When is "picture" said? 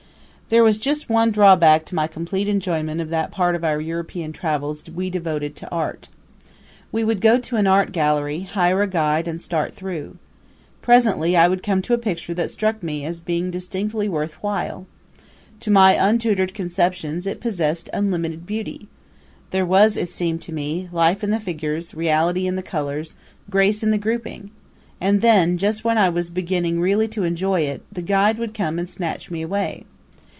11.97-12.33